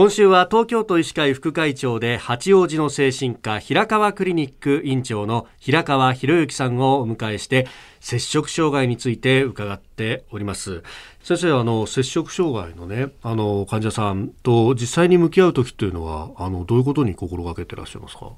[0.00, 7.66] 今週は東京都医師会副会長で八王子の精神科平川クリニック院長の平川博之さんをお迎えして
[8.00, 10.82] 摂食障害について伺っております。
[11.22, 18.30] 先生あの摂食障害のねあの患者さんと実際に向き合う時というのはあのどういうことに心がけてらっしゃいますか？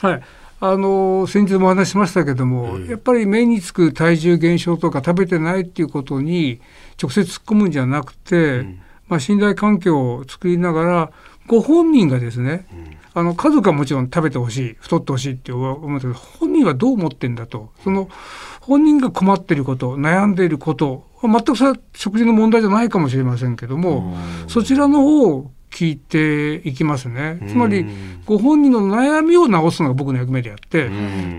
[0.00, 0.22] はい。
[0.60, 6.62] あの先日もお話ししましたけども、えー、やっぱり目につく体重減少とか食べてないっていうことに
[6.98, 8.80] 直接突っ込むんじゃなくて、うん、
[9.10, 11.12] まあ、信頼関係を作りながら
[11.46, 17.72] ご本人がですね、うん、あの家族はもちろん食べてほしい太ってほしいって思うんですけど本人はどう思ってんだと。
[17.82, 18.08] その
[18.60, 24.16] 本人が困っていること悩んでいること全くそれは食事の問題じゃないかもしれませんけども、
[24.48, 27.40] そちらの方を聞いていきますね。
[27.48, 27.86] つまり、
[28.26, 30.90] ご本人の悩みを治すのが僕の役目であって、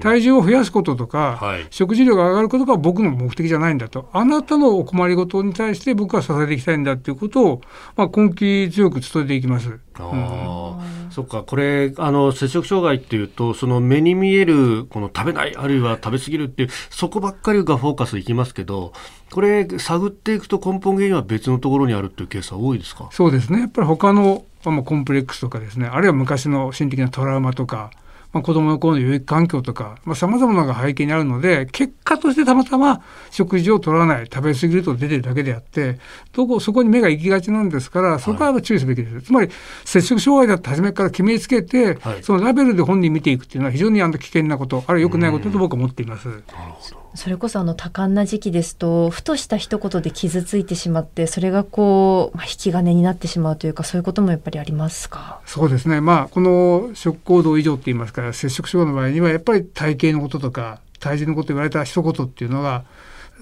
[0.01, 4.09] 体重を増やすこととか、はい、食事量が上がることが僕の目的じゃないんだと。
[4.13, 7.61] あなたのお困りごとに対して僕は支えていきたいんだっていうことを、
[7.95, 9.79] まあ、根気強く伝えていきます。
[9.95, 10.79] あ
[11.11, 18.93] そっかこれあの摂食障害っていうとその目に見えるこの食べないあるいは食べ過ぎるっていうそこばっかりがフォーカスいきますけど
[19.31, 23.09] これ探っていくと根本原因は別のところにあるっていうケースは多いですか？
[23.11, 23.59] そうですね。
[23.59, 25.87] やっぱり他の、まあ、コンプレックスとかですね。
[25.87, 27.91] あるいは昔の心的なトラウマとか
[28.33, 35.99] まあ、子供の頃の養育環境とか、まあ、様々なのが背景にあるので、結果としてたまたま食事を取らない、食べ過ぎると出てるだけであって、
[36.33, 39.15] どこ、そこに目が行きがちなんですから、そこは注意すべきです。
[39.15, 39.49] はい、つまり、
[39.85, 46.27] 摂食障害だって初めから決めつけて、はい、そのラベルで本人見ていくっていうのは非常にあの危険なこと、あるいは良くないことと僕は思っています。
[46.27, 46.41] なる
[46.73, 47.00] ほど。
[47.13, 55.41] それこそあの多感な時期ですとふとした一言で傷ついてしまってそれがこう、まあ、引き金になってしまうというかそういうこともやっぱりありますか？
[55.45, 55.99] そうですね。
[55.99, 62.85] まあこの食行動異常って言いますから摂食障害の場合にはやっぱり体型のこととか体重のこと言われた一言っていうのが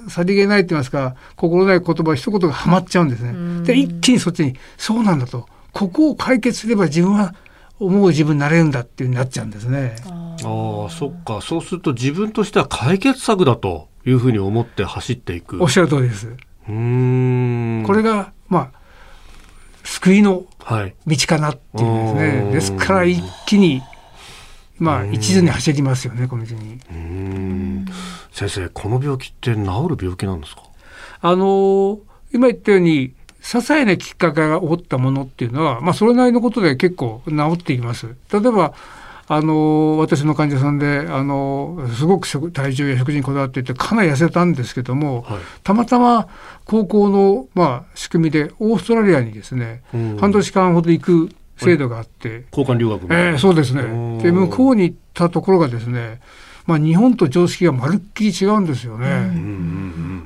[0.08, 3.64] さりげないって言いますか心ない言葉一言がはまっちゃうんですね。
[3.66, 5.48] で一気にそっちにそうなんだと。
[5.74, 7.36] ここを解決すれば自分は
[7.80, 9.96] 思う自分になれるんだっていうになっちゃうんですね。
[10.06, 10.36] あ
[10.88, 11.42] あ、そっか。
[11.42, 15.62] そうすると自分としては解決策だというふうに思って走っていく。
[15.62, 16.36] おっしゃる通りです。
[16.68, 17.84] うん。
[17.86, 18.80] これが、まあ、
[19.84, 22.44] 救いの道かなっていうですね。
[22.44, 23.82] はい、ですから一気に、
[24.78, 26.80] まあ、一途に走りますよね、この道に。
[26.92, 27.86] うん。
[28.32, 30.64] 先生、この病気って治る病気なんですか？
[31.22, 32.00] あの、
[32.34, 38.16] 今言ったように、些細なきっかけが起こったものっていうのは、まあ、それなりのことで結構治っています。
[38.32, 38.74] 例えば
[39.32, 46.28] あの私の患者さんであのすごく食体重や食事にこだわっていてかなり痩せたんですけども、はい、たまたま
[46.66, 53.84] 高校の、まあ、仕組みでオーストラリアにですね、うん、半年間ほど行く制度があって、交換留学えー、そうですね。
[54.24, 56.22] で向こうに行ったところがですね
[56.70, 59.08] まあ、日本と常識がまるっきり違うんですよね。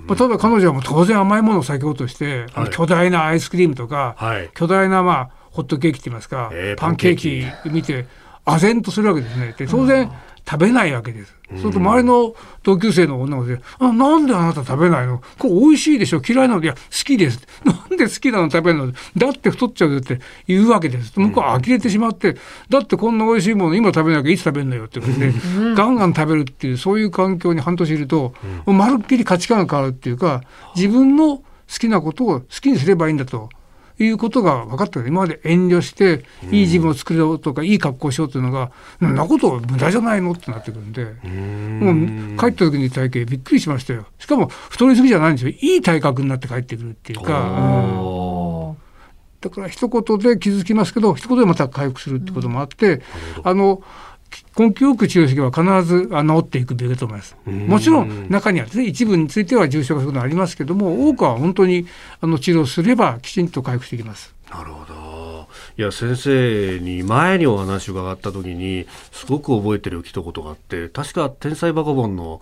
[0.06, 8.08] まあ、ただ彼女はもう当然甘いものを先ほどして、はい、巨大なアイスクリームとか、はい、巨大なまあホットケーキって言いますか、えー、パンケーキ見て
[8.46, 9.56] 唖然とするわけですね。
[9.58, 10.12] で当然、
[10.46, 11.34] 食べないわけです。
[11.52, 15.22] そうすると周りの同級生の女の子で「あなんであなた食べないの？
[15.38, 16.22] これ美味しいでしょ？
[16.28, 18.92] 嫌いなのでいや好きです」「なんで好きなの食べるの？
[19.16, 21.14] だって太っちゃうよ」って言うわけです。
[21.16, 22.36] 向こうは呆れてしまって
[22.70, 25.34] 「だってこんな美味しいもの今食べなきゃいつ食べるのよ」って言って、
[25.76, 28.34] ガンガン食べるっていうそういう環境に半年いると、
[28.66, 30.42] まるっきり価値観が変わるっていうか
[30.76, 33.50] 自分の好きなことを好きにすればいいんだと。
[34.00, 38.72] いうことが分かった今まで遠慮していい自分を作ろうとかいい格好しようというのが
[39.06, 41.04] んなこと無駄じゃないのってなってくるんで。
[41.04, 44.06] もう帰った時に体型びっくりしましたよ。
[44.20, 45.52] しかも太りすぎじゃないんですよ。
[45.60, 48.76] いい体格になって帰ってくるっていうか。
[49.42, 53.02] だから一言で気づきますけど一言でまた回復するってこともあって、
[53.44, 53.84] あの
[54.58, 57.36] 根気よく治療していけば必ず治っていくべきだと思います。
[57.46, 61.88] もちろん中にはですね一部については重症化するのはありますけども多くは本当に
[62.22, 64.34] あの治療すればきちんと回復していきます。
[64.52, 65.04] なるほど。
[65.76, 72.42] いや先生に前にお話を伺った時にすごく覚えてる一言があって確か天才バカボンの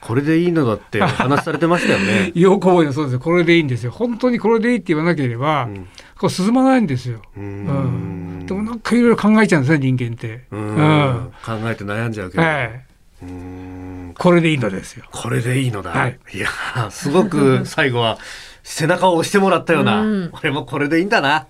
[0.00, 2.32] これでいいのだって話されてましたよね。
[2.36, 3.90] よく覚えてそうですこれでいいんですよ。
[3.90, 5.88] 本当にこれでいいって言わなければ、うん、
[6.20, 7.22] こう進まないんですよ。
[7.34, 10.44] うん、でもなんかいろいろ考えちゃうんですね人間って。
[10.50, 12.42] うん、考えて悩んじゃうけど。
[12.42, 12.84] はい、
[13.22, 15.06] うんこれでいいのですよ。
[15.10, 15.92] これでいいのだ。
[15.92, 16.48] はい、いや
[16.90, 18.18] すごく最後は
[18.62, 21.46] 背中を押してもらったような、俺もこれでいいんだな。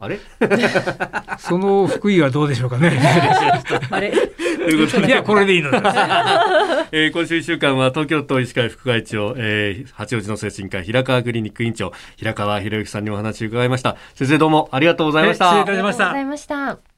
[0.00, 0.20] あれ？
[1.38, 2.98] その福井はどうでしょうかね。
[3.90, 4.10] あれ？
[4.10, 4.14] と
[4.70, 5.08] いうことで。
[5.08, 5.82] いや、これでいいのです。
[6.92, 13.96] えー、今週一週間は東京都医師会副会長、えー、八王子の精神科平川クリニック院長、平川博之さんにお話を伺いました。
[14.14, 15.46] 先生どうもありがとうございました。
[15.46, 16.10] 失礼いたしました。
[16.10, 16.97] ありがとうございました。